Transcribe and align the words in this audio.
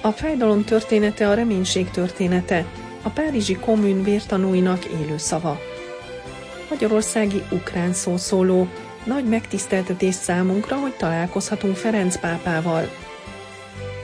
a 0.00 0.10
fájdalom 0.10 0.64
története 0.64 1.28
a 1.28 1.34
reménység 1.34 1.90
története, 1.90 2.64
a 3.02 3.08
párizsi 3.08 3.54
kommun 3.56 4.02
vértanúinak 4.02 4.84
élő 4.84 5.16
szava. 5.16 5.58
Magyarországi 6.70 7.42
ukrán 7.50 7.92
szószóló, 7.92 8.68
nagy 9.04 9.24
megtiszteltetés 9.24 10.14
számunkra, 10.14 10.76
hogy 10.76 10.92
találkozhatunk 10.96 11.76
Ferenc 11.76 12.20
pápával. 12.20 12.88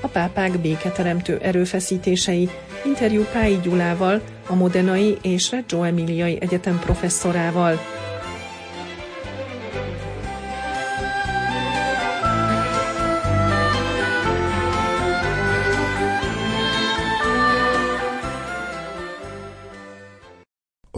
A 0.03 0.07
pápák 0.07 0.59
béketeremtő 0.59 1.39
erőfeszítései, 1.43 2.51
interjú 2.85 3.25
Pályi 3.33 3.59
Gyulával, 3.63 4.21
a 4.47 4.55
Modenai 4.55 5.19
és 5.23 5.51
Reggio 5.51 5.83
Emiliai 5.83 6.39
Egyetem 6.41 6.79
professzorával. 6.79 7.81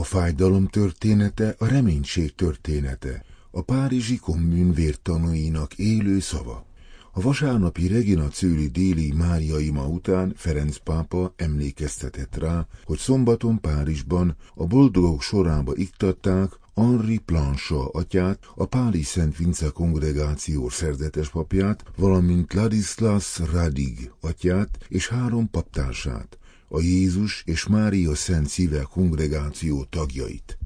Fájdalom 0.03 0.67
története, 0.67 1.55
a 1.59 1.67
reménység 1.67 2.35
története, 2.35 3.25
a 3.51 3.63
párizsi 3.63 4.17
kommun 4.17 4.73
vértanúinak 4.73 5.75
élő 5.75 6.21
szava. 6.21 6.67
A 7.13 7.21
vasárnapi 7.21 7.89
Regina 7.89 8.29
Cőli 8.29 8.67
déli 8.67 9.13
Máriaima 9.13 9.87
után 9.87 10.33
Ferenc 10.37 10.77
pápa 10.77 11.33
emlékeztetett 11.37 12.37
rá, 12.37 12.67
hogy 12.85 12.99
szombaton 12.99 13.61
Párizsban 13.61 14.37
a 14.55 14.67
boldogok 14.67 15.23
sorába 15.23 15.73
iktatták 15.75 16.51
Henri 16.75 17.19
Plancha 17.19 17.89
atyát, 17.89 18.39
a 18.55 18.67
Páli 18.67 19.03
Szent 19.03 19.37
Vince 19.37 19.69
kongregáció 19.69 20.69
szerzetes 20.69 21.29
papját, 21.29 21.85
valamint 21.97 22.53
Ladislas 22.53 23.39
Radig 23.53 24.13
atyát 24.21 24.79
és 24.89 25.09
három 25.09 25.51
paptársát, 25.51 26.39
a 26.69 26.81
Jézus 26.81 27.43
és 27.47 27.67
Mária 27.67 28.15
Szent 28.15 28.49
Szíve 28.49 28.83
kongregáció 28.83 29.85
tagjait. 29.85 30.59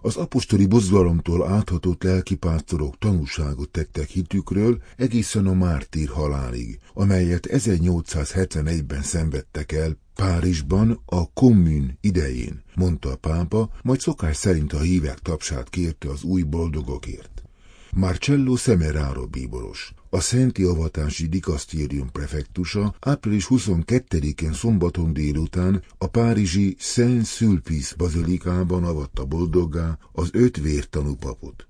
Az 0.00 0.16
apostoli 0.16 0.66
bozgalomtól 0.66 1.48
áthatott 1.48 2.02
lelkipásztorok 2.02 2.98
tanúságot 2.98 3.70
tettek 3.70 4.08
hitükről 4.08 4.82
egészen 4.96 5.46
a 5.46 5.54
mártír 5.54 6.08
halálig, 6.08 6.78
amelyet 6.94 7.46
1871-ben 7.50 9.02
szenvedtek 9.02 9.72
el 9.72 9.96
Párizsban 10.14 11.02
a 11.04 11.32
kommun 11.32 11.98
idején, 12.00 12.62
mondta 12.74 13.10
a 13.10 13.16
pápa, 13.16 13.70
majd 13.82 14.00
szokás 14.00 14.36
szerint 14.36 14.72
a 14.72 14.80
hívek 14.80 15.18
tapsát 15.18 15.68
kérte 15.68 16.08
az 16.10 16.22
új 16.22 16.42
boldogokért. 16.42 17.42
Marcello 17.90 18.56
Semeraro 18.56 19.26
bíboros, 19.26 19.92
a 20.10 20.20
Szenti 20.20 20.62
Avatási 20.62 21.26
Dikasztérium 21.26 22.10
prefektusa 22.12 22.94
április 23.00 23.46
22-én 23.50 24.52
szombaton 24.52 25.12
délután 25.12 25.82
a 25.98 26.06
párizsi 26.06 26.76
Saint-Sulpice 26.78 27.94
bazilikában 27.96 28.84
avatta 28.84 29.24
boldoggá 29.24 29.98
az 30.12 30.28
öt 30.32 30.56
vértanú 30.56 31.14
papot. 31.14 31.66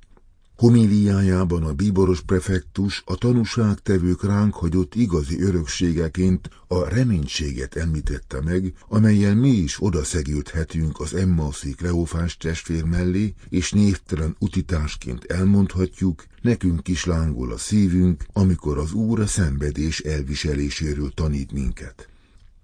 Homiliájában 0.58 1.62
a 1.62 1.72
bíboros 1.72 2.20
prefektus 2.20 3.02
a 3.06 3.14
tanúságtevők 3.14 4.24
ránk 4.24 4.54
hagyott 4.54 4.94
igazi 4.94 5.42
örökségeként 5.42 6.50
a 6.66 6.88
reménységet 6.88 7.76
említette 7.76 8.40
meg, 8.40 8.74
amelyen 8.88 9.36
mi 9.36 9.48
is 9.48 9.82
odaszegülthetünk 9.82 11.00
az 11.00 11.14
Emmauszi 11.14 11.70
Kleofás 11.70 12.36
testvér 12.36 12.84
mellé, 12.84 13.34
és 13.48 13.72
névtelen 13.72 14.36
utitásként 14.38 15.24
elmondhatjuk, 15.24 16.24
nekünk 16.42 16.88
is 16.88 17.04
lángol 17.04 17.52
a 17.52 17.58
szívünk, 17.58 18.24
amikor 18.32 18.78
az 18.78 18.92
Úr 18.92 19.20
a 19.20 19.26
szenvedés 19.26 20.00
elviseléséről 20.00 21.10
tanít 21.14 21.52
minket. 21.52 22.08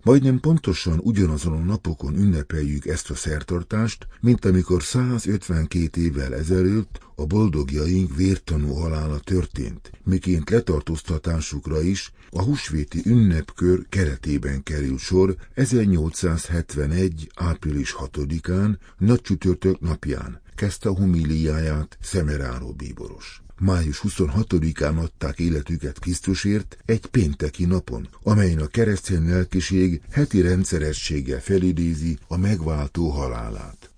Majdnem 0.05 0.41
pontosan 0.41 1.01
ugyanazon 1.03 1.53
a 1.53 1.65
napokon 1.65 2.15
ünnepeljük 2.15 2.87
ezt 2.87 3.11
a 3.11 3.15
szertartást, 3.15 4.07
mint 4.21 4.45
amikor 4.45 4.83
152 4.83 6.01
évvel 6.01 6.35
ezelőtt 6.35 7.01
a 7.15 7.27
boldogjaink 7.27 8.17
vértanú 8.17 8.73
halála 8.73 9.19
történt, 9.19 9.91
miként 10.03 10.51
letartóztatásukra 10.51 11.83
is 11.83 12.13
a 12.31 12.43
husvéti 12.43 13.03
ünnepkör 13.05 13.87
keretében 13.89 14.63
kerül 14.63 14.99
sor 14.99 15.37
1871. 15.55 17.31
április 17.35 17.97
6-án, 17.99 18.77
nagy 18.99 19.21
csütörtök 19.21 19.81
napján, 19.81 20.41
kezdte 20.55 20.89
a 20.89 20.97
humiliáját 20.97 21.99
Szemeráró 22.01 22.73
bíboros 22.73 23.44
május 23.59 24.01
26-án 24.09 25.03
adták 25.03 25.39
életüket 25.39 25.99
Krisztusért 25.99 26.79
egy 26.85 27.07
pénteki 27.07 27.65
napon, 27.65 28.09
amelyen 28.23 28.59
a 28.59 28.67
keresztény 28.67 29.29
lelkiség 29.29 30.01
heti 30.11 30.41
rendszerességgel 30.41 31.41
felidézi 31.41 32.19
a 32.29 32.37
megváltó 32.37 33.09
halálát. 33.09 33.89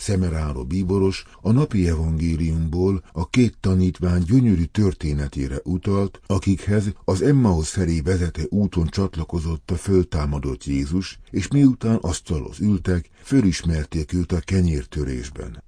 Szemeráro 0.00 0.64
bíboros 0.64 1.24
a 1.40 1.50
napi 1.50 1.88
evangéliumból 1.88 3.02
a 3.12 3.28
két 3.28 3.56
tanítvány 3.60 4.22
gyönyörű 4.22 4.64
történetére 4.64 5.60
utalt, 5.64 6.20
akikhez 6.26 6.92
az 7.04 7.22
Emmaus 7.22 7.70
felé 7.70 8.00
vezete 8.00 8.42
úton 8.48 8.86
csatlakozott 8.86 9.70
a 9.70 9.76
föltámadott 9.76 10.64
Jézus, 10.64 11.18
és 11.30 11.48
miután 11.48 11.96
asztalhoz 11.96 12.60
ültek, 12.60 13.10
fölismerték 13.22 14.12
őt 14.12 14.32
a 14.32 14.40
kenyértörésben. 14.40 15.62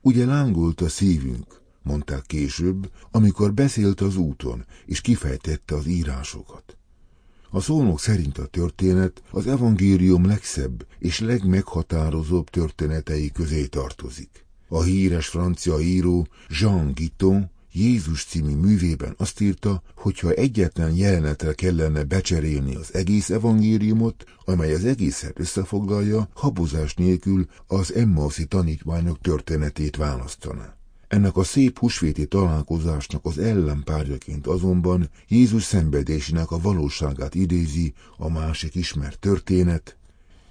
Ugye 0.00 0.26
lángolt 0.26 0.80
a 0.80 0.88
szívünk, 0.88 1.57
mondták 1.88 2.22
később, 2.26 2.90
amikor 3.10 3.54
beszélt 3.54 4.00
az 4.00 4.16
úton, 4.16 4.64
és 4.86 5.00
kifejtette 5.00 5.74
az 5.74 5.86
írásokat. 5.86 6.76
A 7.50 7.60
szónok 7.60 8.00
szerint 8.00 8.38
a 8.38 8.46
történet 8.46 9.22
az 9.30 9.46
evangélium 9.46 10.26
legszebb 10.26 10.86
és 10.98 11.20
legmeghatározóbb 11.20 12.50
történetei 12.50 13.30
közé 13.30 13.66
tartozik. 13.66 14.44
A 14.68 14.82
híres 14.82 15.26
francia 15.26 15.80
író 15.80 16.26
Jean 16.48 16.92
Guiton 16.94 17.50
Jézus 17.72 18.24
című 18.24 18.54
művében 18.54 19.14
azt 19.16 19.40
írta, 19.40 19.82
hogy 19.94 20.18
ha 20.18 20.30
egyetlen 20.30 20.94
jelenetre 20.94 21.52
kellene 21.52 22.04
becserélni 22.04 22.74
az 22.74 22.94
egész 22.94 23.30
evangéliumot, 23.30 24.24
amely 24.44 24.74
az 24.74 24.84
egészet 24.84 25.38
összefoglalja, 25.38 26.28
habozás 26.34 26.94
nélkül 26.94 27.46
az 27.66 27.94
Emmauszi 27.94 28.46
tanítványok 28.46 29.20
történetét 29.20 29.96
választaná. 29.96 30.77
Ennek 31.08 31.36
a 31.36 31.44
szép 31.44 31.78
husvéti 31.78 32.26
találkozásnak 32.26 33.24
az 33.24 33.38
ellenpárjaként 33.38 34.46
azonban 34.46 35.10
Jézus 35.28 35.62
szenvedésének 35.62 36.50
a 36.50 36.60
valóságát 36.60 37.34
idézi 37.34 37.94
a 38.16 38.30
másik 38.30 38.74
ismert 38.74 39.18
történet, 39.18 39.98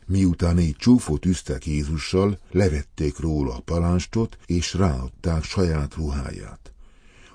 Miután 0.10 0.60
így 0.60 0.76
csúfot 0.76 1.26
üztek 1.26 1.66
Jézussal, 1.66 2.40
levették 2.52 3.20
róla 3.20 3.56
a 3.56 3.60
palánstot, 3.60 4.38
és 4.46 4.74
ráadták 4.74 5.44
saját 5.44 5.96
ruháját. 5.96 6.74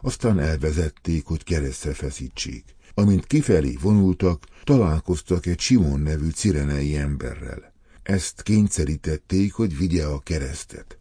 Aztán 0.00 0.38
elvezették, 0.38 1.25
hogy 1.25 1.44
keresztre 1.44 1.93
feszítsék. 1.93 2.64
Amint 2.94 3.26
kifelé 3.26 3.79
vonultak, 3.81 4.47
találkoztak 4.64 5.47
egy 5.47 5.61
Simon 5.61 6.00
nevű 6.00 6.31
cirenei 6.31 6.97
emberrel. 6.97 7.73
Ezt 8.02 8.43
kényszerítették, 8.43 9.52
hogy 9.52 9.76
vigye 9.76 10.05
a 10.05 10.19
keresztet. 10.19 10.99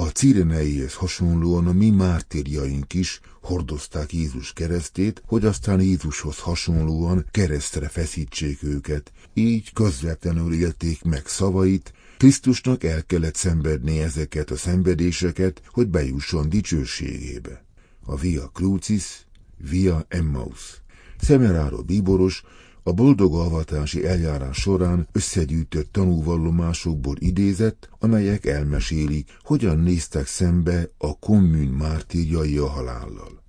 A 0.00 0.12
cireneihez 0.12 0.94
hasonlóan 0.94 1.66
a 1.66 1.72
mi 1.72 1.90
mártírjaink 1.90 2.94
is 2.94 3.20
hordozták 3.42 4.12
Jézus 4.12 4.52
keresztét, 4.52 5.22
hogy 5.26 5.44
aztán 5.44 5.80
Jézushoz 5.80 6.38
hasonlóan 6.38 7.26
keresztre 7.30 7.88
feszítsék 7.88 8.62
őket. 8.62 9.12
Így 9.34 9.72
közvetlenül 9.72 10.52
élték 10.52 11.02
meg 11.02 11.26
szavait, 11.26 11.92
Krisztusnak 12.16 12.84
el 12.84 13.04
kellett 13.04 13.34
szenvedni 13.34 13.98
ezeket 13.98 14.50
a 14.50 14.56
szenvedéseket, 14.56 15.62
hogy 15.66 15.88
bejusson 15.88 16.48
dicsőségébe. 16.48 17.64
A 18.04 18.16
Via 18.16 18.50
Crucis, 18.52 19.26
Via 19.70 20.04
Emmaus. 20.08 20.82
Szemeráro 21.20 21.82
bíboros 21.82 22.42
a 22.82 22.92
boldog 22.92 23.34
avatási 23.34 24.06
eljárás 24.06 24.56
során 24.56 25.08
összegyűjtött 25.12 25.92
tanúvallomásokból 25.92 27.16
idézett, 27.18 27.88
amelyek 27.98 28.46
elmesélik, 28.46 29.30
hogyan 29.42 29.78
néztek 29.78 30.26
szembe 30.26 30.90
a 30.98 31.18
kommun 31.18 31.66
mártírjai 31.66 32.56
a 32.56 32.68
halállal. 32.68 33.42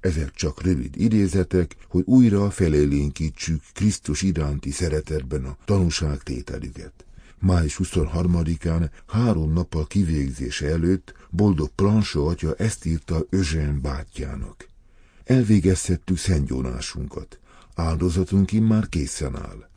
Ezek 0.00 0.30
csak 0.30 0.62
rövid 0.62 1.00
idézetek, 1.00 1.76
hogy 1.88 2.02
újra 2.06 2.50
felélénkítsük 2.50 3.62
Krisztus 3.72 4.22
iránti 4.22 4.70
szeretetben 4.70 5.44
a 5.44 5.56
tanúságtételüket. 5.64 7.04
Május 7.38 7.80
23-án, 7.82 8.90
három 9.06 9.52
nappal 9.52 9.86
kivégzése 9.86 10.66
előtt 10.66 11.14
boldog 11.30 11.68
Plansó 11.68 12.26
atya 12.26 12.54
ezt 12.54 12.84
írta 12.84 13.26
Özsen 13.30 13.80
bátyjának. 13.80 14.68
Elvégezhettük 15.24 16.16
szentgyónásunkat. 16.16 17.38
Áldozatunk 17.74 18.52
immár 18.52 18.88
készen 18.88 19.36
áll. 19.36 19.68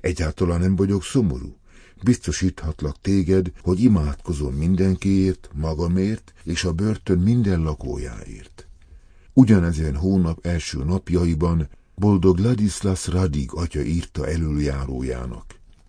Egyáltalán 0.00 0.60
nem 0.60 0.76
vagyok 0.76 1.02
szomorú. 1.02 1.56
Biztosíthatlak 2.02 3.00
téged, 3.00 3.52
hogy 3.62 3.80
imádkozom 3.80 4.54
mindenkiért, 4.54 5.50
magamért 5.54 6.32
és 6.44 6.64
a 6.64 6.72
börtön 6.72 7.18
minden 7.18 7.62
lakójáért. 7.62 8.66
Ugyanezen 9.32 9.96
hónap 9.96 10.46
első 10.46 10.84
napjaiban 10.84 11.68
boldog 11.94 12.38
Ladislas 12.38 13.06
Radig 13.06 13.52
atya 13.52 13.80
írta 13.80 14.28
előjárójának. 14.28 15.44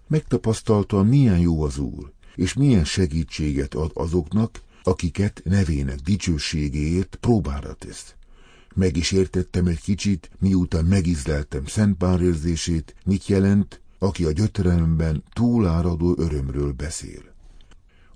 Megtapasztalta, 0.08 1.04
milyen 1.04 1.40
jó 1.40 1.64
az 1.64 1.78
Úr, 1.78 2.12
és 2.36 2.54
milyen 2.54 2.86
segítséget 2.86 3.74
ad 3.74 3.92
azoknak, 3.94 4.62
akiket 4.84 5.42
nevének 5.44 6.00
dicsőségéért 6.00 7.18
próbára 7.22 7.74
tesz. 7.74 8.14
Meg 8.76 8.98
is 8.98 9.12
értettem 9.12 9.66
egy 9.66 9.82
kicsit, 9.82 10.30
miután 10.40 10.86
megizleltem 10.86 11.66
Szent 11.66 11.98
Pár 11.98 12.22
érzését, 12.22 12.96
mit 13.06 13.28
jelent, 13.28 13.82
aki 14.00 14.26
a 14.26 14.32
gyötremben 14.32 15.24
túláradó 15.34 16.16
örömről 16.18 16.72
beszél. 16.72 17.22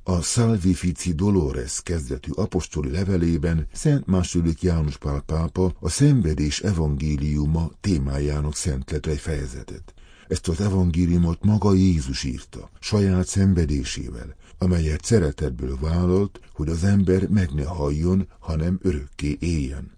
A 0.04 0.22
Salvifici 0.22 1.14
Dolores 1.14 1.82
kezdetű 1.84 2.32
apostoli 2.32 2.92
levelében 2.92 3.68
Szent 3.74 4.06
második 4.06 4.62
János 4.62 4.98
Pál 4.98 5.22
pápa 5.22 5.74
a 5.80 5.90
szenvedés 5.90 6.60
evangéliuma 6.60 7.72
témájának 7.82 8.56
szentlet 8.56 9.08
egy 9.08 9.20
fejezetet. 9.20 9.94
Ezt 10.28 10.48
az 10.48 10.62
evangéliumot 10.62 11.44
maga 11.44 11.74
Jézus 11.74 12.24
írta, 12.24 12.70
saját 12.80 13.28
szenvedésével, 13.28 14.36
amelyet 14.58 15.06
szeretetből 15.06 15.78
vállalt, 15.80 16.40
hogy 16.54 16.70
az 16.70 16.84
ember 16.84 17.28
meg 17.28 17.54
ne 17.54 17.66
halljon, 17.66 18.28
hanem 18.40 18.80
örökké 18.82 19.38
éljen. 19.40 19.92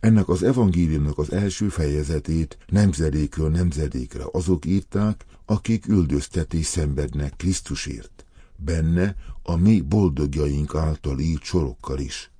Ennek 0.00 0.28
az 0.28 0.42
evangéliumnak 0.42 1.18
az 1.18 1.32
első 1.32 1.68
fejezetét 1.68 2.58
nemzedékről 2.66 3.50
nemzedékre 3.50 4.24
azok 4.32 4.64
írták, 4.64 5.24
akik 5.44 5.88
üldöztetés 5.88 6.66
szenvednek 6.66 7.36
Krisztusért. 7.36 8.24
Benne 8.56 9.16
a 9.42 9.56
mi 9.56 9.80
boldogjaink 9.80 10.74
által 10.74 11.18
írt 11.18 11.42
sorokkal 11.42 11.98
is. 11.98 12.30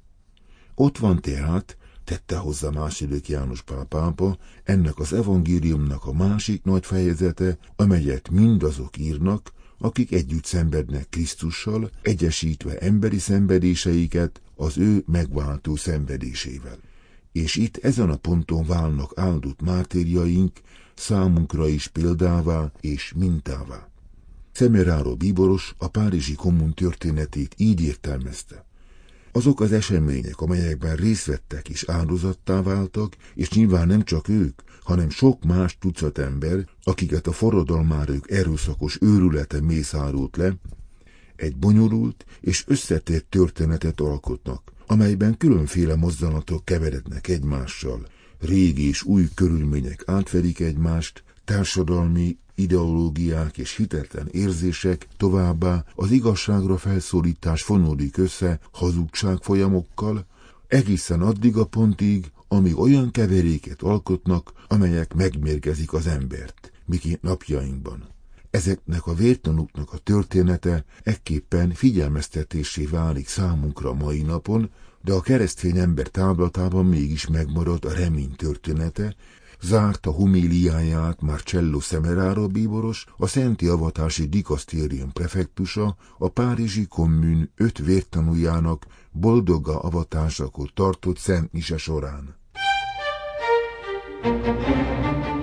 Ott 0.74 0.98
van 0.98 1.20
tehát, 1.20 1.76
tette 2.04 2.36
hozzá 2.36 2.70
második 2.70 3.28
János 3.28 3.62
Pál 3.62 3.84
pápa, 3.84 4.38
ennek 4.64 4.98
az 4.98 5.12
evangéliumnak 5.12 6.04
a 6.04 6.12
másik 6.12 6.64
nagy 6.64 6.86
fejezete, 6.86 7.58
amelyet 7.76 8.30
mindazok 8.30 8.98
írnak, 8.98 9.52
akik 9.78 10.12
együtt 10.12 10.44
szenvednek 10.44 11.08
Krisztussal, 11.08 11.90
egyesítve 12.02 12.78
emberi 12.78 13.18
szenvedéseiket 13.18 14.40
az 14.56 14.78
ő 14.78 15.02
megváltó 15.06 15.76
szenvedésével 15.76 16.78
és 17.36 17.56
itt 17.56 17.76
ezen 17.76 18.10
a 18.10 18.16
ponton 18.16 18.66
válnak 18.66 19.12
áldott 19.14 19.60
mártírjaink 19.60 20.60
számunkra 20.94 21.68
is 21.68 21.86
példává 21.86 22.72
és 22.80 23.12
mintává. 23.16 23.88
Szemeráro 24.52 25.16
bíboros 25.16 25.74
a 25.78 25.88
Párizsi 25.88 26.34
kommun 26.34 26.74
történetét 26.74 27.54
így 27.56 27.80
értelmezte. 27.80 28.64
Azok 29.32 29.60
az 29.60 29.72
események, 29.72 30.40
amelyekben 30.40 30.96
részt 30.96 31.26
vettek 31.26 31.68
és 31.68 31.84
áldozattá 31.84 32.62
váltak, 32.62 33.16
és 33.34 33.50
nyilván 33.50 33.86
nem 33.86 34.02
csak 34.02 34.28
ők, 34.28 34.60
hanem 34.82 35.10
sok 35.10 35.44
más 35.44 35.78
tucat 35.78 36.18
ember, 36.18 36.68
akiket 36.82 37.26
a 37.26 37.32
forradalmárők 37.32 38.30
erőszakos 38.30 38.98
őrülete 39.00 39.60
mészárult 39.60 40.36
le, 40.36 40.52
egy 41.36 41.56
bonyolult 41.56 42.24
és 42.40 42.64
összetett 42.66 43.26
történetet 43.30 44.00
alkotnak, 44.00 44.74
amelyben 44.86 45.36
különféle 45.36 45.96
mozdulatok 45.96 46.64
keverednek 46.64 47.28
egymással, 47.28 48.06
régi 48.38 48.88
és 48.88 49.02
új 49.02 49.28
körülmények 49.34 50.02
átfedik 50.06 50.60
egymást, 50.60 51.22
társadalmi, 51.44 52.38
ideológiák 52.54 53.58
és 53.58 53.76
hitetlen 53.76 54.28
érzések, 54.30 55.08
továbbá 55.16 55.84
az 55.94 56.10
igazságra 56.10 56.78
felszólítás 56.78 57.62
fonódik 57.62 58.16
össze 58.16 58.58
hazugság 58.72 59.36
folyamokkal, 59.42 60.26
egészen 60.68 61.20
addig 61.20 61.56
a 61.56 61.64
pontig, 61.64 62.30
amíg 62.48 62.78
olyan 62.78 63.10
keveréket 63.10 63.82
alkotnak, 63.82 64.52
amelyek 64.68 65.14
megmérgezik 65.14 65.92
az 65.92 66.06
embert, 66.06 66.72
miként 66.86 67.22
napjainkban. 67.22 68.15
Ezeknek 68.50 69.06
a 69.06 69.14
vértanúknak 69.14 69.92
a 69.92 69.98
története 69.98 70.84
ekképpen 71.02 71.70
figyelmeztetésé 71.70 72.84
válik 72.84 73.28
számunkra 73.28 73.94
mai 73.94 74.22
napon, 74.22 74.70
de 75.02 75.12
a 75.12 75.20
keresztény 75.20 75.78
ember 75.78 76.08
táblatában 76.08 76.86
mégis 76.86 77.26
megmarad 77.26 77.84
a 77.84 77.92
remény 77.92 78.34
története, 78.36 79.14
zárta 79.60 80.12
humíliáját 80.12 81.20
Marcello 81.20 81.80
Semeraro 81.80 82.46
bíboros, 82.46 83.06
a 83.16 83.26
Szenti 83.26 83.66
Avatási 83.66 84.28
Dikasztérium 84.28 85.12
prefektusa, 85.12 85.96
a 86.18 86.28
Párizsi 86.28 86.86
Kommun 86.86 87.50
öt 87.56 87.78
vértanújának 87.78 88.86
boldoga 89.12 89.80
avatásakor 89.80 90.70
tartott 90.74 91.18
Szent 91.18 91.52
Mise 91.52 91.76
során. 91.76 92.34
Thank 94.26 95.26
you. 95.26 95.35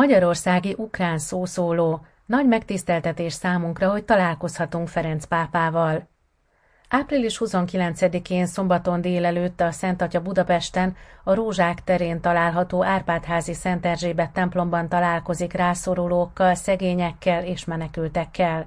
Magyarországi 0.00 0.74
ukrán 0.78 1.18
szószóló, 1.18 2.06
nagy 2.26 2.46
megtiszteltetés 2.46 3.32
számunkra, 3.32 3.90
hogy 3.90 4.04
találkozhatunk 4.04 4.88
Ferenc 4.88 5.24
pápával. 5.24 6.08
Április 6.88 7.40
29-én 7.44 8.46
szombaton 8.46 9.00
délelőtt 9.00 9.60
a 9.60 9.70
Szent 9.70 10.02
Atya 10.02 10.20
Budapesten 10.20 10.96
a 11.24 11.34
Rózsák 11.34 11.84
terén 11.84 12.20
található 12.20 12.84
Árpádházi 12.84 13.54
Szent 13.54 13.86
Erzsébet 13.86 14.30
templomban 14.30 14.88
találkozik 14.88 15.52
rászorulókkal, 15.52 16.54
szegényekkel 16.54 17.44
és 17.44 17.64
menekültekkel. 17.64 18.66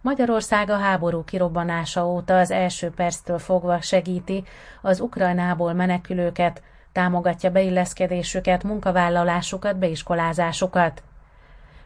Magyarország 0.00 0.70
a 0.70 0.78
háború 0.78 1.24
kirobbanása 1.24 2.06
óta 2.06 2.38
az 2.38 2.50
első 2.50 2.90
perctől 2.90 3.38
fogva 3.38 3.80
segíti 3.80 4.44
az 4.82 5.00
Ukrajnából 5.00 5.72
menekülőket, 5.72 6.62
támogatja 6.94 7.50
beilleszkedésüket, 7.50 8.62
munkavállalásukat, 8.62 9.78
beiskolázásukat. 9.78 11.02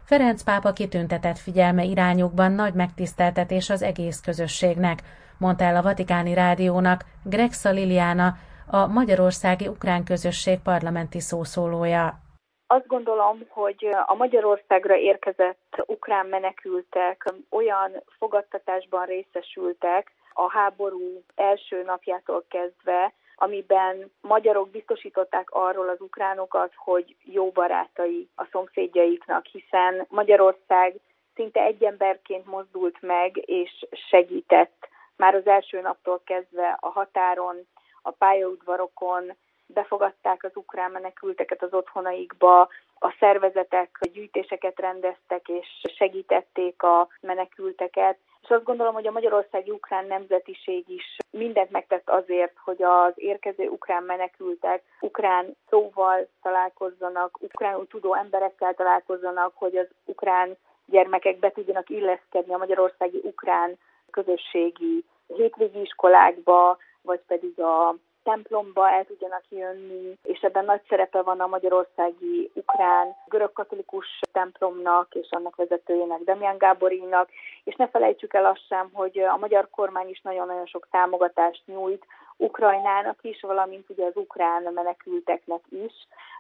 Ferenc 0.05 0.43
pápa 0.43 0.73
kitüntetett 0.73 1.39
figyelme 1.39 1.85
irányukban 1.85 2.53
nagy 2.53 2.75
megtiszteltetés 2.75 3.71
az 3.71 3.83
egész 3.83 4.21
közösségnek, 4.21 4.99
mondta 5.39 5.65
el 5.65 5.77
a 5.77 5.83
Vatikáni 5.83 6.35
Rádiónak 6.35 7.05
Grexa 7.25 7.71
Liliana, 7.71 8.35
a 8.71 8.87
Magyarországi 8.87 9.69
Ukrán 9.69 10.05
Közösség 10.05 10.59
parlamenti 10.63 11.21
szószólója. 11.21 12.19
Azt 12.67 12.87
gondolom, 12.87 13.47
hogy 13.49 13.87
a 14.07 14.15
Magyarországra 14.15 14.97
érkezett 14.97 15.83
ukrán 15.87 16.27
menekültek 16.27 17.25
olyan 17.51 17.91
fogadtatásban 18.19 19.07
részesültek 19.07 20.13
a 20.33 20.51
háború 20.51 21.23
első 21.35 21.83
napjától 21.87 22.45
kezdve, 22.49 23.13
amiben 23.39 24.13
magyarok 24.21 24.71
biztosították 24.71 25.51
arról 25.51 25.89
az 25.89 26.01
ukránokat, 26.01 26.73
hogy 26.77 27.17
jó 27.25 27.51
barátai 27.51 28.29
a 28.35 28.49
szomszédjaiknak, 28.53 29.47
hiszen 29.47 30.07
Magyarország 30.09 30.95
szinte 31.35 31.61
egy 31.63 31.85
emberként 31.85 32.47
mozdult 32.47 33.03
meg 33.03 33.37
és 33.37 33.87
segített 34.09 34.89
már 35.17 35.35
az 35.35 35.47
első 35.47 35.81
naptól 35.81 36.21
kezdve 36.25 36.79
a 36.81 36.89
határon, 36.89 37.67
a 38.03 38.11
pályaudvarokon, 38.11 39.37
befogadták 39.67 40.45
az 40.45 40.51
ukrán 40.55 40.91
menekülteket 40.91 41.63
az 41.63 41.73
otthonaikba, 41.73 42.61
a 42.99 43.15
szervezetek 43.19 43.99
gyűjtéseket 44.13 44.81
rendeztek 44.81 45.49
és 45.49 45.67
segítették 45.97 46.83
a 46.83 47.09
menekülteket. 47.21 48.19
És 48.43 48.49
azt 48.49 48.65
gondolom, 48.65 48.95
hogy 48.95 49.07
a 49.07 49.11
magyarországi 49.11 49.71
ukrán 49.71 50.07
nemzetiség 50.07 50.89
is 50.89 51.17
mindent 51.31 51.71
megtett 51.71 52.09
azért, 52.09 52.53
hogy 52.65 52.83
az 52.83 53.13
érkező 53.15 53.69
ukrán 53.69 54.03
menekültek 54.03 54.83
ukrán 55.01 55.57
szóval 55.69 56.29
találkozzanak, 56.43 57.43
ukránul 57.43 57.87
tudó 57.87 58.15
emberekkel 58.15 58.75
találkozzanak, 58.75 59.53
hogy 59.55 59.77
az 59.77 59.89
ukrán 60.05 60.57
gyermekek 60.87 61.39
be 61.39 61.51
tudjanak 61.51 61.91
illeszkedni 61.91 62.55
a 62.55 62.59
magyarországi 62.59 63.21
ukrán 63.23 63.79
közösségi 64.11 65.05
hétvégi 65.27 65.81
iskolákba, 65.81 66.79
vagy 67.03 67.21
pedig 67.27 67.61
a 67.61 67.95
templomba 68.29 68.91
el 68.91 69.05
tudjanak 69.05 69.43
jönni, 69.49 70.19
és 70.23 70.41
ebben 70.41 70.65
nagy 70.65 70.81
szerepe 70.89 71.23
van 71.23 71.41
a 71.41 71.47
magyarországi 71.47 72.51
ukrán 72.55 73.17
görögkatolikus 73.27 74.21
templomnak 74.33 75.15
és 75.15 75.29
annak 75.31 75.57
vezetőjének, 75.57 76.21
Demian 76.21 76.59
Gáborinak, 76.59 77.29
és 77.65 77.75
ne 77.75 77.89
felejtsük 77.89 78.35
el 78.35 78.45
azt 78.45 78.67
sem, 78.69 78.91
hogy 78.93 79.19
a 79.19 79.37
magyar 79.37 79.69
kormány 79.71 80.09
is 80.09 80.21
nagyon-nagyon 80.21 80.67
sok 80.67 80.89
támogatást 80.91 81.63
nyújt 81.67 82.07
Ukrajnának 82.37 83.19
is, 83.23 83.41
valamint 83.41 83.91
ugye 83.91 84.05
az 84.05 84.17
ukrán 84.17 84.63
menekülteknek 84.63 85.65
is. 85.69 85.93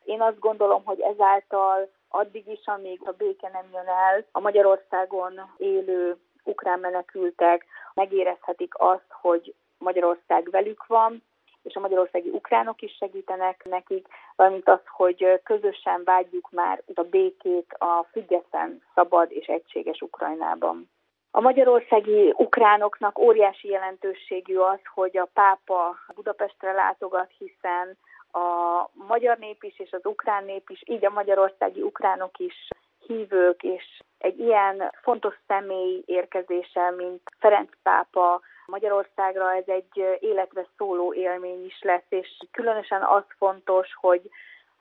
Én 0.04 0.20
azt 0.20 0.38
gondolom, 0.38 0.84
hogy 0.84 1.00
ezáltal 1.00 1.88
addig 2.08 2.48
is, 2.48 2.60
amíg 2.64 3.00
a 3.04 3.14
béke 3.18 3.50
nem 3.52 3.64
jön 3.72 3.86
el, 3.86 4.24
a 4.32 4.40
Magyarországon 4.40 5.32
élő 5.56 6.16
ukrán 6.44 6.78
menekültek 6.78 7.64
megérezhetik 7.94 8.74
azt, 8.76 9.10
hogy 9.20 9.54
Magyarország 9.78 10.50
velük 10.50 10.86
van, 10.86 11.22
és 11.68 11.74
a 11.74 11.80
magyarországi 11.80 12.28
ukránok 12.28 12.82
is 12.82 12.96
segítenek 12.98 13.64
nekik, 13.64 14.06
valamint 14.36 14.68
az, 14.68 14.80
hogy 14.86 15.40
közösen 15.44 16.02
vágyjuk 16.04 16.50
már 16.50 16.82
a 16.94 17.02
békét 17.02 17.72
a 17.78 18.06
független, 18.12 18.82
szabad 18.94 19.30
és 19.30 19.46
egységes 19.46 20.00
Ukrajnában. 20.00 20.90
A 21.30 21.40
magyarországi 21.40 22.34
ukránoknak 22.36 23.18
óriási 23.18 23.68
jelentőségű 23.68 24.56
az, 24.56 24.78
hogy 24.94 25.16
a 25.16 25.28
pápa 25.32 25.96
Budapestre 26.14 26.72
látogat, 26.72 27.30
hiszen 27.38 27.96
a 28.32 28.88
magyar 28.92 29.38
nép 29.38 29.62
is 29.62 29.78
és 29.78 29.92
az 29.92 30.04
ukrán 30.04 30.44
nép 30.44 30.70
is, 30.70 30.82
így 30.86 31.04
a 31.04 31.10
magyarországi 31.10 31.82
ukránok 31.82 32.38
is 32.38 32.68
hívők, 33.06 33.62
és 33.62 34.02
egy 34.18 34.38
ilyen 34.38 34.92
fontos 35.02 35.34
személy 35.46 36.02
érkezése, 36.06 36.90
mint 36.90 37.20
Ferenc 37.38 37.70
pápa 37.82 38.40
Magyarországra, 38.70 39.54
ez 39.54 39.64
egy 39.66 40.18
életre 40.20 40.66
szóló 40.76 41.14
élmény 41.14 41.64
is 41.64 41.82
lesz, 41.82 42.06
és 42.08 42.28
különösen 42.52 43.02
az 43.02 43.22
fontos, 43.38 43.94
hogy 43.94 44.30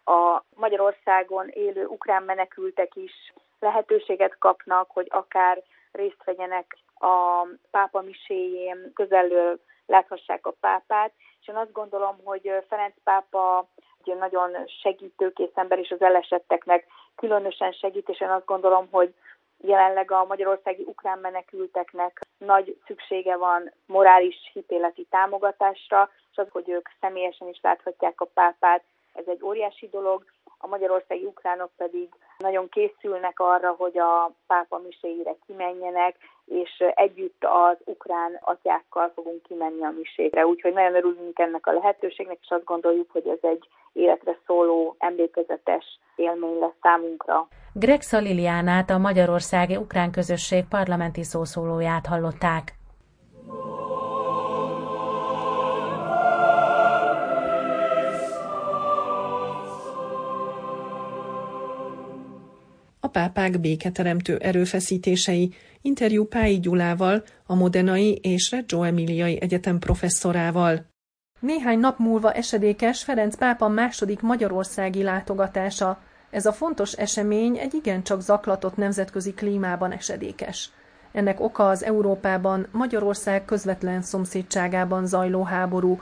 a 0.05 0.43
Magyarországon 0.55 1.47
élő 1.49 1.85
ukrán 1.85 2.23
menekültek 2.23 2.95
is 2.95 3.33
lehetőséget 3.59 4.37
kapnak, 4.37 4.89
hogy 4.91 5.07
akár 5.09 5.63
részt 5.91 6.23
vegyenek 6.23 6.77
a 6.99 7.47
pápa 7.71 8.01
miséjén, 8.01 8.91
közelről 8.93 9.59
láthassák 9.85 10.45
a 10.45 10.53
pápát, 10.59 11.11
és 11.41 11.47
én 11.47 11.55
azt 11.55 11.71
gondolom, 11.71 12.17
hogy 12.23 12.51
Ferenc 12.67 12.95
pápa 13.03 13.67
egy 14.03 14.17
nagyon 14.17 14.51
segítőkész 14.81 15.51
ember, 15.53 15.79
és 15.79 15.91
az 15.91 16.01
elesetteknek 16.01 16.85
különösen 17.15 17.71
segít, 17.71 18.09
és 18.09 18.21
én 18.21 18.29
azt 18.29 18.45
gondolom, 18.45 18.87
hogy 18.91 19.13
jelenleg 19.57 20.11
a 20.11 20.25
magyarországi 20.25 20.83
ukrán 20.85 21.19
menekülteknek 21.19 22.21
nagy 22.37 22.77
szüksége 22.85 23.35
van 23.35 23.71
morális 23.85 24.49
hitéleti 24.53 25.07
támogatásra, 25.09 26.09
és 26.31 26.37
az, 26.37 26.47
hogy 26.49 26.69
ők 26.69 26.89
személyesen 27.01 27.47
is 27.47 27.59
láthatják 27.61 28.21
a 28.21 28.29
pápát, 28.33 28.83
ez 29.13 29.27
egy 29.27 29.43
óriási 29.43 29.89
dolog, 29.89 30.25
a 30.57 30.67
magyarországi 30.67 31.25
ukránok 31.25 31.71
pedig 31.77 32.09
nagyon 32.37 32.69
készülnek 32.69 33.39
arra, 33.39 33.75
hogy 33.77 33.97
a 33.97 34.31
pápa 34.47 34.81
miséire 34.85 35.35
kimenjenek, 35.47 36.15
és 36.45 36.83
együtt 36.95 37.43
az 37.43 37.77
ukrán 37.83 38.39
atyákkal 38.41 39.11
fogunk 39.15 39.41
kimenni 39.43 39.83
a 39.83 39.93
miségre. 39.97 40.45
Úgyhogy 40.45 40.73
nagyon 40.73 40.95
örülünk 40.95 41.39
ennek 41.39 41.67
a 41.67 41.71
lehetőségnek, 41.71 42.37
és 42.41 42.49
azt 42.49 42.63
gondoljuk, 42.63 43.11
hogy 43.11 43.27
ez 43.27 43.49
egy 43.49 43.67
életre 43.93 44.37
szóló, 44.45 44.95
emlékezetes 44.99 45.99
élmény 46.15 46.59
lesz 46.59 46.77
számunkra. 46.81 47.47
Greg 47.73 48.01
Szaliliánát, 48.01 48.89
a 48.89 48.97
Magyarországi 48.97 49.75
Ukrán 49.75 50.11
Közösség 50.11 50.63
parlamenti 50.69 51.23
szószólóját 51.23 52.05
hallották. 52.05 52.63
Pápák 63.17 63.59
béketeremtő 63.59 64.37
erőfeszítései, 64.37 65.53
interjú 65.81 66.25
Pályi 66.25 66.59
Gyulával, 66.59 67.23
a 67.45 67.55
Modenai 67.55 68.13
és 68.15 68.51
Reggio 68.51 68.83
Emiliai 68.83 69.41
Egyetem 69.41 69.79
professzorával. 69.79 70.85
Néhány 71.39 71.79
nap 71.79 71.97
múlva 71.99 72.31
esedékes 72.31 73.03
Ferenc 73.03 73.35
pápa 73.35 73.67
második 73.67 74.21
magyarországi 74.21 75.03
látogatása. 75.03 75.99
Ez 76.29 76.45
a 76.45 76.51
fontos 76.51 76.93
esemény 76.93 77.57
egy 77.57 77.73
igencsak 77.73 78.21
zaklatott 78.21 78.75
nemzetközi 78.75 79.33
klímában 79.33 79.91
esedékes. 79.91 80.71
Ennek 81.11 81.39
oka 81.39 81.69
az 81.69 81.83
Európában, 81.83 82.67
Magyarország 82.71 83.45
közvetlen 83.45 84.01
szomszédságában 84.01 85.05
zajló 85.07 85.43
háború. 85.43 86.01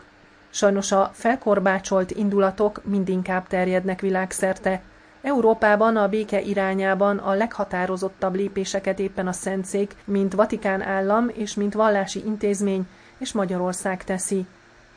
Sajnos 0.50 0.92
a 0.92 1.12
felkorbácsolt 1.14 2.12
indulatok 2.12 2.82
mindinkább 2.86 3.48
terjednek 3.48 4.02
világszerte, 4.02 4.82
Európában 5.26 5.98
a 5.98 6.08
béke 6.08 6.42
irányában 6.42 7.18
a 7.18 7.34
leghatározottabb 7.34 8.36
lépéseket 8.36 9.00
éppen 9.00 9.28
a 9.28 9.32
Szentszék, 9.32 9.96
mint 10.04 10.34
Vatikán 10.34 10.82
állam 10.82 11.30
és 11.34 11.54
mint 11.54 11.74
vallási 11.74 12.24
intézmény 12.26 12.88
és 13.18 13.32
Magyarország 13.32 14.04
teszi. 14.04 14.46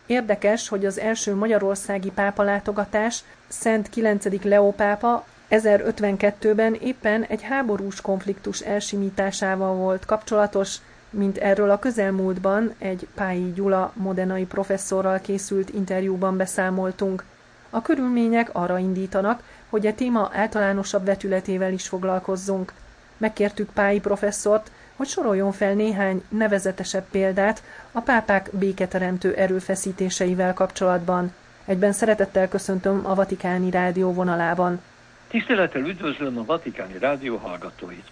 Érdekes, 0.06 0.68
hogy 0.68 0.86
az 0.86 0.98
első 0.98 1.34
magyarországi 1.34 2.10
pápalátogatás 2.10 3.24
Szent 3.46 3.88
9. 3.88 4.42
Leó 4.44 4.72
pápa 4.72 5.26
1052-ben 5.50 6.74
éppen 6.74 7.22
egy 7.22 7.42
háborús 7.42 8.00
konfliktus 8.00 8.60
elsimításával 8.60 9.74
volt 9.74 10.04
kapcsolatos, 10.04 10.76
mint 11.10 11.38
erről 11.38 11.70
a 11.70 11.78
közelmúltban 11.78 12.74
egy 12.78 13.08
Pályi 13.14 13.52
Gyula 13.52 13.92
modenai 13.94 14.44
professzorral 14.44 15.20
készült 15.20 15.70
interjúban 15.70 16.36
beszámoltunk. 16.36 17.24
A 17.70 17.82
körülmények 17.82 18.50
arra 18.52 18.78
indítanak, 18.78 19.42
hogy 19.68 19.86
a 19.86 19.94
téma 19.94 20.30
általánosabb 20.32 21.04
vetületével 21.04 21.72
is 21.72 21.88
foglalkozzunk. 21.88 22.72
Megkértük 23.16 23.70
Pályi 23.72 24.00
professzort, 24.00 24.70
hogy 24.96 25.06
soroljon 25.06 25.52
fel 25.52 25.74
néhány 25.74 26.22
nevezetesebb 26.28 27.04
példát 27.10 27.62
a 27.92 28.00
pápák 28.00 28.50
béketeremtő 28.52 29.34
erőfeszítéseivel 29.34 30.54
kapcsolatban. 30.54 31.34
Egyben 31.64 31.92
szeretettel 31.92 32.48
köszöntöm 32.48 33.06
a 33.06 33.14
Vatikáni 33.14 33.70
Rádió 33.70 34.12
vonalában. 34.12 34.80
Tisztelettel 35.28 35.86
üdvözlöm 35.86 36.38
a 36.38 36.44
Vatikáni 36.44 36.98
Rádió 36.98 37.36
hallgatóit. 37.36 38.10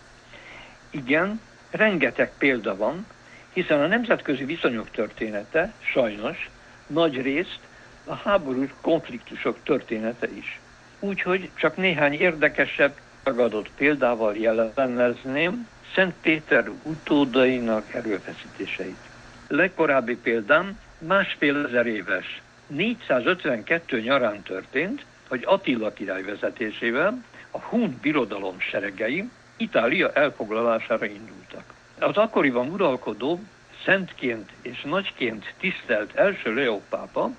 Igen, 0.90 1.40
rengeteg 1.70 2.32
példa 2.38 2.76
van, 2.76 3.06
hiszen 3.52 3.80
a 3.80 3.86
nemzetközi 3.86 4.44
viszonyok 4.44 4.90
története 4.90 5.72
sajnos 5.80 6.50
nagy 6.86 7.22
részt 7.22 7.60
a 8.04 8.14
háborús 8.14 8.70
konfliktusok 8.80 9.58
története 9.62 10.28
is. 10.34 10.60
Úgyhogy 10.98 11.50
csak 11.54 11.76
néhány 11.76 12.12
érdekesebb, 12.12 12.94
tagadott 13.22 13.70
példával 13.76 14.36
jelenezném 14.36 15.68
Szent 15.94 16.14
Péter 16.20 16.70
utódainak 16.82 17.94
erőfeszítéseit. 17.94 19.08
Legkorábbi 19.48 20.16
példám 20.16 20.78
másfél 20.98 21.66
ezer 21.66 21.86
éves, 21.86 22.42
452 22.66 24.00
nyarán 24.00 24.42
történt, 24.42 25.04
hogy 25.28 25.42
Attila 25.46 25.92
király 25.92 26.22
vezetésével 26.22 27.24
a 27.50 27.58
Hun 27.58 27.98
birodalom 28.02 28.60
seregei 28.60 29.30
Itália 29.56 30.12
elfoglalására 30.12 31.04
indultak. 31.04 31.74
Az 31.98 32.16
akkoriban 32.16 32.68
uralkodó, 32.68 33.40
szentként 33.84 34.50
és 34.62 34.82
nagyként 34.82 35.54
tisztelt 35.58 36.14
első 36.14 36.54
Leó 36.54 36.82
pápa 36.88 37.30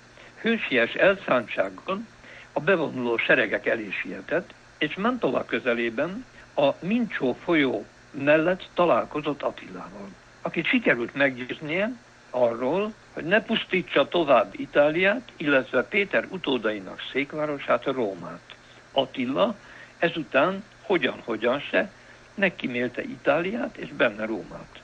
hősies 0.42 0.94
elszántsággal 0.94 2.02
a 2.58 2.60
bevonuló 2.60 3.18
seregek 3.18 3.66
elé 3.66 3.90
sietett, 4.02 4.54
és 4.78 4.96
Mantova 4.96 5.46
közelében 5.46 6.26
a 6.56 6.70
Mincsó 6.80 7.34
folyó 7.44 7.86
mellett 8.12 8.70
találkozott 8.74 9.42
Attilával, 9.42 10.10
akit 10.42 10.66
sikerült 10.66 11.16
meggyőznie 11.16 11.92
arról, 12.30 12.94
hogy 13.14 13.24
ne 13.24 13.42
pusztítsa 13.42 14.08
tovább 14.08 14.54
Itáliát, 14.60 15.32
illetve 15.36 15.84
Péter 15.84 16.28
utódainak 16.30 17.02
székvárosát, 17.12 17.84
Rómát. 17.84 18.56
Attila 18.92 19.56
ezután 19.98 20.64
hogyan-hogyan 20.82 21.60
se 21.60 21.92
megkímélte 22.36 23.02
Itáliát 23.02 23.78
és 23.78 23.90
benne 23.90 24.26
Rómát. 24.26 24.82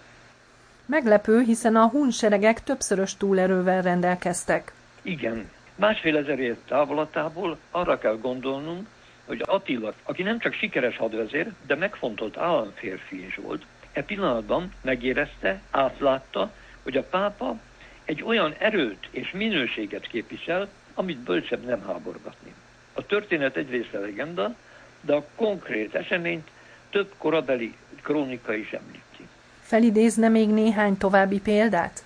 Meglepő, 0.85 1.41
hiszen 1.41 1.75
a 1.75 1.87
hun 1.87 2.11
seregek 2.11 2.63
többszörös 2.63 3.17
túlerővel 3.17 3.81
rendelkeztek. 3.81 4.73
Igen, 5.01 5.49
Másfél 5.83 6.17
ezer 6.17 6.39
év 6.39 6.55
távolatából 6.67 7.57
arra 7.71 7.97
kell 7.97 8.17
gondolnunk, 8.17 8.87
hogy 9.25 9.43
Attila, 9.45 9.93
aki 10.03 10.23
nem 10.23 10.39
csak 10.39 10.53
sikeres 10.53 10.97
hadvezér, 10.97 11.51
de 11.65 11.75
megfontolt 11.75 12.37
államférfi 12.37 13.25
is 13.25 13.35
volt, 13.35 13.65
e 13.93 14.03
pillanatban 14.03 14.71
megérezte, 14.81 15.61
átlátta, 15.71 16.51
hogy 16.83 16.97
a 16.97 17.03
pápa 17.03 17.59
egy 18.05 18.23
olyan 18.23 18.55
erőt 18.57 19.07
és 19.11 19.31
minőséget 19.31 20.07
képvisel, 20.07 20.67
amit 20.93 21.17
bölcsebb 21.17 21.65
nem 21.65 21.85
háborgatni. 21.85 22.53
A 22.93 23.05
történet 23.05 23.55
egyrészt 23.55 23.93
a 23.93 23.99
legenda, 23.99 24.55
de 25.01 25.13
a 25.13 25.25
konkrét 25.35 25.95
eseményt 25.95 26.47
több 26.89 27.13
korabeli 27.17 27.75
krónika 28.01 28.53
is 28.53 28.71
említi. 28.71 29.27
Felidézne 29.61 30.27
még 30.27 30.49
néhány 30.49 30.97
további 30.97 31.39
példát? 31.39 32.03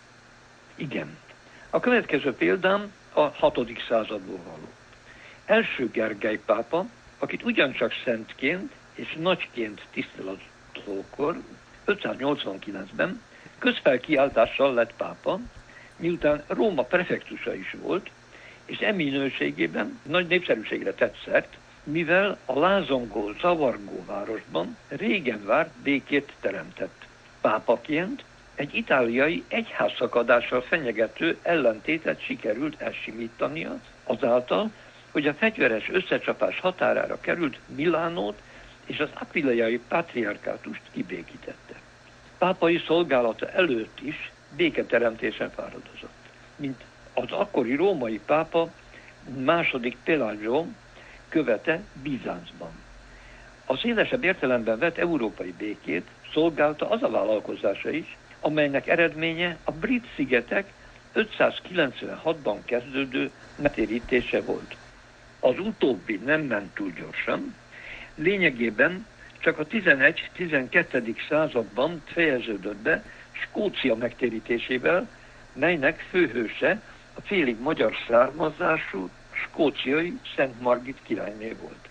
Igen. 0.76 1.18
A 1.70 1.80
következő 1.80 2.34
példám 2.34 2.92
a 3.18 3.22
a 3.22 3.34
6. 3.40 3.60
századból 3.88 4.40
való. 4.46 4.68
Első 5.46 5.90
Gergely 5.90 6.40
pápa, 6.46 6.86
akit 7.18 7.44
ugyancsak 7.44 7.94
szentként 8.06 8.72
és 8.94 9.16
nagyként 9.20 9.86
tisztelatókor 9.92 11.42
589-ben 11.86 13.22
közfelkiáltással 13.58 14.74
lett 14.74 14.94
pápa, 14.94 15.40
miután 15.96 16.44
Róma 16.48 16.84
prefektusa 16.84 17.56
is 17.56 17.76
volt, 17.82 18.10
és 18.66 18.80
eminőségében 18.80 20.00
nagy 20.04 20.28
népszerűségre 20.28 20.94
tett 20.94 21.16
szert, 21.26 21.58
mivel 21.84 22.38
a 22.46 22.60
lázongó, 22.60 23.32
zavargó 23.42 24.04
városban 24.06 24.78
régen 24.88 25.46
várt 25.46 25.72
békét 25.84 26.34
teremtett. 26.40 27.06
Pápaként 27.42 28.24
egy 28.58 28.76
itáliai 28.76 29.44
egyházszakadással 29.48 30.62
fenyegető 30.62 31.38
ellentétet 31.42 32.22
sikerült 32.22 32.82
elsimítania, 32.82 33.80
azáltal, 34.04 34.72
hogy 35.12 35.28
a 35.28 35.34
fegyveres 35.34 35.90
összecsapás 35.90 36.60
határára 36.60 37.20
került 37.20 37.60
Milánót 37.76 38.42
és 38.86 39.00
az 39.00 39.10
Aquileiai 39.14 39.80
patriarkátust 39.88 40.82
kibékítette. 40.92 41.74
Pápai 42.38 42.84
szolgálata 42.86 43.50
előtt 43.50 44.00
is 44.02 44.32
béketeremtésen 44.56 45.52
fáradozott. 45.52 46.30
Mint 46.56 46.84
az 47.14 47.32
akkori 47.32 47.76
római 47.76 48.20
pápa 48.26 48.72
második 49.44 49.98
Pelagio 50.04 50.66
követe 51.30 51.82
Bizáncban. 52.04 52.72
A 53.66 53.78
szélesebb 53.78 54.24
értelemben 54.24 54.80
vett 54.80 54.98
európai 54.98 55.54
békét 55.58 56.08
szolgálta 56.34 56.90
az 56.90 57.04
a 57.04 57.10
vállalkozása 57.10 57.90
is, 57.90 58.18
amelynek 58.48 58.88
eredménye 58.88 59.58
a 59.64 59.72
brit 59.72 60.06
szigetek 60.16 60.74
596-ban 61.16 62.58
kezdődő 62.66 63.32
metérítése 63.56 64.42
volt. 64.42 64.76
Az 65.40 65.60
utóbbi 65.60 66.16
nem 66.26 66.42
ment 66.42 66.74
túl 66.74 66.92
gyorsan, 66.92 67.56
lényegében 68.16 69.06
csak 69.40 69.60
a 69.60 69.66
11-12. 69.66 71.16
században 71.30 72.02
fejeződött 72.06 72.78
be 72.78 73.04
Skócia 73.32 73.96
megtérítésével, 73.96 75.10
melynek 75.54 76.06
főhőse 76.10 76.82
a 77.14 77.22
félig 77.22 77.60
magyar 77.60 77.94
származású 78.08 79.10
skóciai 79.32 80.20
Szent 80.36 80.62
Margit 80.62 80.98
királyné 81.04 81.56
volt. 81.62 81.90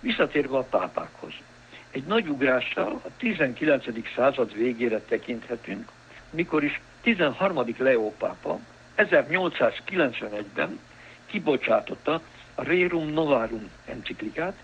Visszatérve 0.00 0.56
a 0.56 0.62
pápákhoz. 0.62 1.32
Egy 1.90 2.04
nagy 2.04 2.28
ugrással 2.28 3.00
a 3.04 3.08
19. 3.16 3.84
század 4.16 4.54
végére 4.54 5.00
tekinthetünk, 5.00 5.88
mikor 6.30 6.64
is 6.64 6.80
13. 7.02 7.74
Leó 7.78 8.14
pápa 8.18 8.58
1891-ben 8.96 10.80
kibocsátotta 11.26 12.20
a 12.54 12.62
Rerum 12.62 13.08
Novarum 13.08 13.70
enciklikát, 13.86 14.56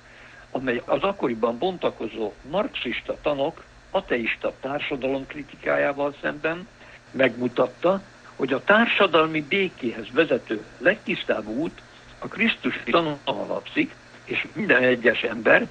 amely 0.51 0.83
az 0.85 1.03
akkoriban 1.03 1.59
bontakozó 1.59 2.33
marxista 2.51 3.17
tanok 3.23 3.65
ateista 3.91 4.53
társadalom 4.61 5.27
kritikájával 5.27 6.15
szemben 6.21 6.69
megmutatta, 7.11 8.03
hogy 8.37 8.53
a 8.53 8.65
társadalmi 8.65 9.43
békéhez 9.43 10.07
vezető 10.13 10.65
legtisztább 10.79 11.47
út 11.47 11.83
a 12.19 12.29
Krisztus 12.29 12.83
tanon 12.85 13.19
alapszik, 13.25 13.95
és 14.25 14.47
minden 14.53 14.83
egyes 14.83 15.23
ember 15.23 15.69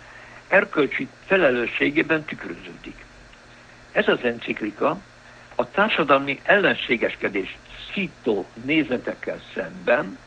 erkölcsi 0.47 1.07
felelősségében 1.25 2.23
tükröződik. 2.23 3.05
Ez 3.91 4.07
az 4.07 4.19
enciklika 4.23 4.97
a 5.55 5.69
társadalmi 5.71 6.39
ellenségeskedés 6.43 7.57
szító 7.93 8.45
nézetekkel 8.63 9.39
szemben 9.53 10.17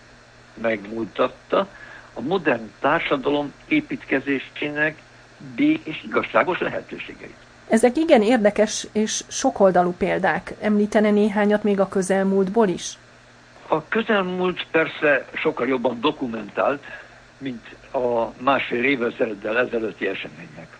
megmutatta 0.54 1.68
a 2.12 2.20
modern 2.20 2.70
társadalom 2.80 3.52
építkezésének 3.68 4.96
békés 5.56 6.02
igazságos 6.04 6.58
lehetőségeit. 6.58 7.36
Ezek 7.68 7.96
igen 7.96 8.22
érdekes 8.22 8.86
és 8.92 9.24
sokoldalú 9.28 9.94
példák. 9.98 10.54
Említene 10.60 11.10
néhányat 11.10 11.62
még 11.62 11.80
a 11.80 11.88
közelmúltból 11.88 12.68
is? 12.68 12.98
A 13.66 13.88
közelmúlt 13.88 14.66
persze 14.70 15.26
sokkal 15.34 15.66
jobban 15.66 16.00
dokumentált, 16.00 16.84
mint 17.38 17.76
a 17.92 18.32
másfél 18.38 18.84
évvel 18.84 19.12
ezelőtti 19.58 20.06
események. 20.06 20.76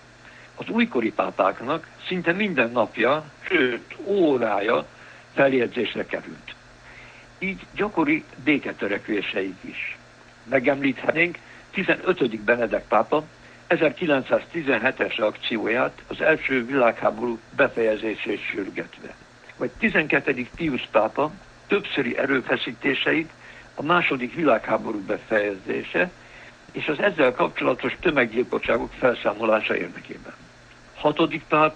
Az 0.54 0.68
újkori 0.68 1.12
pápáknak 1.12 1.86
szinte 2.06 2.32
minden 2.32 2.70
napja, 2.70 3.24
sőt 3.40 3.96
órája 4.04 4.86
feljegyzésre 5.34 6.06
került. 6.06 6.54
Így 7.38 7.66
gyakori 7.74 8.24
béketörekvéseik 8.44 9.56
is. 9.60 9.98
Megemlíthetnénk 10.44 11.38
15. 11.70 12.40
Benedek 12.40 12.84
pápa 12.88 13.24
1917-es 13.68 15.20
akcióját 15.20 16.02
az 16.06 16.20
első 16.20 16.66
világháború 16.66 17.38
befejezését 17.56 18.40
sürgetve. 18.40 19.14
Vagy 19.56 19.70
12. 19.78 20.46
Pius 20.56 20.88
pápa 20.90 21.32
többszöri 21.66 22.18
erőfeszítéseit 22.18 23.30
a 23.74 23.82
második 23.82 24.34
világháború 24.34 25.00
befejezése 25.00 26.10
és 26.72 26.88
az 26.88 27.00
ezzel 27.00 27.32
kapcsolatos 27.32 27.96
tömeggyilkosságok 28.00 28.92
felszámolása 28.92 29.76
érdekében. 29.76 30.32
Hatodik 30.94 31.44
Pál 31.48 31.74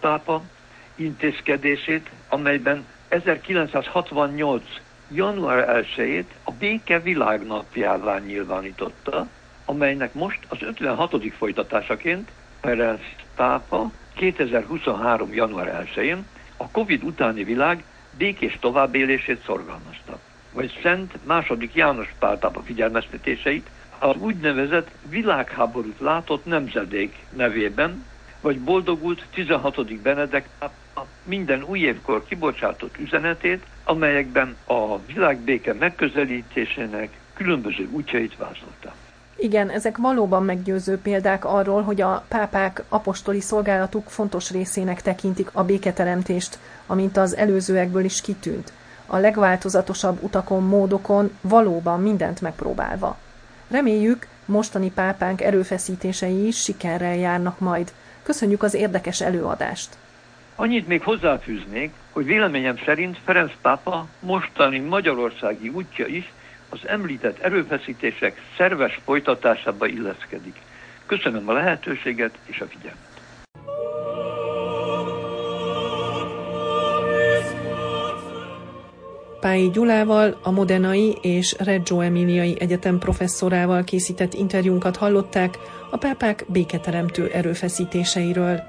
intézkedését, 0.94 2.10
amelyben 2.28 2.86
1968. 3.08 4.64
január 5.10 5.84
1-ét 5.96 6.24
a 6.44 6.52
béke 6.52 7.00
világnapjává 7.00 8.18
nyilvánította, 8.18 9.28
amelynek 9.64 10.14
most 10.14 10.38
az 10.48 10.58
56. 10.60 11.32
folytatásaként 11.38 12.30
Ferenc 12.60 13.00
pápa 13.36 13.90
2023. 14.14 15.34
január 15.34 15.86
1-én 15.94 16.26
a 16.56 16.70
Covid 16.70 17.02
utáni 17.02 17.44
világ 17.44 17.84
békés 18.18 18.58
továbbélését 18.60 19.42
szorgalmazta. 19.44 20.18
Vagy 20.52 20.78
Szent 20.82 21.26
második 21.26 21.74
János 21.74 22.14
Pál 22.18 22.38
pápa 22.38 22.62
figyelmeztetéseit 22.62 23.70
az 24.02 24.16
úgynevezett 24.18 24.90
világháborút 25.08 26.00
látott 26.00 26.44
nemzedék 26.44 27.16
nevében, 27.36 28.04
vagy 28.40 28.60
boldogult 28.60 29.26
16. 29.34 30.00
Benedek 30.02 30.48
pápa 30.58 31.06
minden 31.24 31.62
új 31.62 31.78
évkor 31.78 32.24
kibocsátott 32.24 32.98
üzenetét, 32.98 33.62
amelyekben 33.84 34.56
a 34.66 34.98
világbéke 34.98 35.74
megközelítésének 35.74 37.08
különböző 37.34 37.88
útjait 37.92 38.36
vázolta. 38.36 38.94
Igen, 39.36 39.70
ezek 39.70 39.96
valóban 39.96 40.44
meggyőző 40.44 40.98
példák 40.98 41.44
arról, 41.44 41.82
hogy 41.82 42.00
a 42.00 42.24
pápák 42.28 42.82
apostoli 42.88 43.40
szolgálatuk 43.40 44.08
fontos 44.08 44.50
részének 44.50 45.02
tekintik 45.02 45.48
a 45.52 45.64
béketeremtést, 45.64 46.58
amint 46.86 47.16
az 47.16 47.36
előzőekből 47.36 48.04
is 48.04 48.20
kitűnt, 48.20 48.72
a 49.06 49.16
legváltozatosabb 49.16 50.22
utakon, 50.22 50.62
módokon 50.62 51.30
valóban 51.40 52.00
mindent 52.00 52.40
megpróbálva. 52.40 53.18
Reméljük, 53.72 54.26
mostani 54.44 54.90
pápánk 54.90 55.40
erőfeszítései 55.40 56.46
is 56.46 56.62
sikerrel 56.62 57.16
járnak 57.16 57.58
majd. 57.58 57.92
Köszönjük 58.22 58.62
az 58.62 58.74
érdekes 58.74 59.20
előadást! 59.20 59.96
Annyit 60.54 60.86
még 60.86 61.02
hozzáfűznék, 61.02 61.92
hogy 62.10 62.24
véleményem 62.24 62.78
szerint 62.84 63.18
Ferenc 63.24 63.52
pápa 63.62 64.06
mostani 64.20 64.78
magyarországi 64.78 65.68
útja 65.68 66.06
is 66.06 66.32
az 66.68 66.78
említett 66.86 67.38
erőfeszítések 67.38 68.40
szerves 68.56 69.00
folytatásába 69.04 69.86
illeszkedik. 69.86 70.56
Köszönöm 71.06 71.48
a 71.48 71.52
lehetőséget 71.52 72.38
és 72.44 72.60
a 72.60 72.66
figyelmet. 72.66 73.11
Pályi 79.42 79.70
Gyulával, 79.70 80.38
a 80.42 80.50
Modenai 80.50 81.18
és 81.20 81.54
Reggio 81.58 82.00
Emiliai 82.00 82.56
Egyetem 82.60 82.98
professzorával 82.98 83.84
készített 83.84 84.34
interjúnkat 84.34 84.96
hallották 84.96 85.58
a 85.90 85.96
pápák 85.96 86.44
béketeremtő 86.48 87.30
erőfeszítéseiről. 87.32 88.60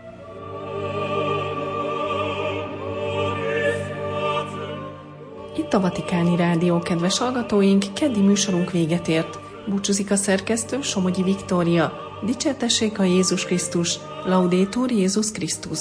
Itt 5.58 5.74
a 5.74 5.80
Vatikáni 5.80 6.36
Rádió, 6.36 6.80
kedves 6.80 7.18
hallgatóink, 7.18 7.84
keddi 7.94 8.22
műsorunk 8.22 8.72
véget 8.72 9.08
ért. 9.08 9.40
Búcsúzik 9.68 10.12
a 10.12 10.16
szerkesztő 10.16 10.82
Somogyi 10.82 11.24
Viktória. 11.24 11.94
Dicsértessék 12.26 13.00
a 13.00 13.04
Jézus 13.04 13.46
Krisztus, 13.46 14.00
Laudétur 14.26 14.92
Jézus 14.92 15.32
Krisztus. 15.32 15.80